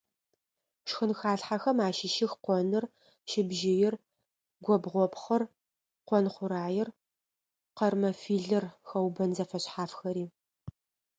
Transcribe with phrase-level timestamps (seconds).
[0.89, 2.85] Шхынхалъхьэхэм ащыщых къоныр,
[3.29, 3.95] щыбжьыир,
[4.65, 5.43] губгъопхъыр,
[6.07, 6.87] къонтхъурэир,
[7.77, 10.25] къэрмэфилыр, хэубэн зэфэшъхьафхэри.